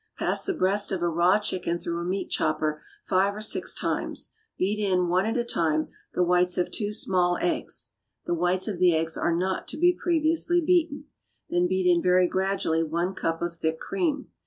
= 0.11 0.17
Pass 0.17 0.43
the 0.45 0.55
breast 0.55 0.91
of 0.91 1.03
a 1.03 1.07
raw 1.09 1.37
chicken 1.37 1.77
through 1.77 1.99
a 1.99 2.03
meat 2.03 2.31
chopper 2.31 2.81
five 3.03 3.35
or 3.35 3.41
six 3.41 3.71
times; 3.75 4.31
beat 4.57 4.79
in, 4.79 5.09
one 5.09 5.27
at 5.27 5.37
a 5.37 5.43
time, 5.43 5.89
the 6.15 6.23
whites 6.23 6.57
of 6.57 6.71
two 6.71 6.91
small 6.91 7.37
eggs 7.39 7.91
(the 8.25 8.33
whites 8.33 8.67
of 8.67 8.79
the 8.79 8.95
eggs 8.95 9.15
are 9.15 9.35
not 9.35 9.67
to 9.67 9.77
be 9.77 9.93
previously 9.93 10.59
beaten), 10.59 11.05
then 11.51 11.67
beat 11.67 11.85
in 11.85 12.01
very 12.01 12.27
gradually 12.27 12.81
one 12.83 13.13
cup 13.13 13.43
of 13.43 13.55
thick 13.55 13.79
cream. 13.79 14.31